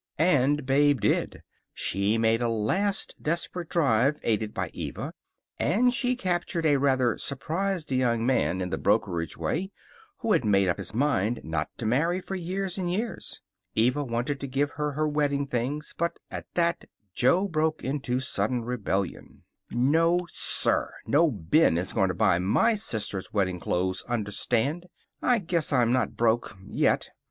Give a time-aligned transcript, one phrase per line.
[0.17, 1.43] And Babe did.
[1.75, 5.13] She made a last desperate drive, aided by Eva,
[5.59, 9.69] and she captured a rather surprised young man in the brokerage way,
[10.17, 13.41] who had made up his mind not to marry for years and years.
[13.75, 18.63] Eva wanted to give her her wedding things, but at that Jo broke into sudden
[18.65, 19.43] rebellion.
[19.69, 20.91] "No, sir!
[21.05, 24.87] No Ben is going to buy my sister's wedding clothes, understand?
[25.21, 27.11] I guess I'm not broke yet.